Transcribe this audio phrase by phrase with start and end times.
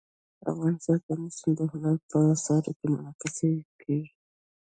[0.51, 3.35] افغانستان کې آمو سیند د هنر په اثار کې منعکس
[3.81, 4.09] کېږي.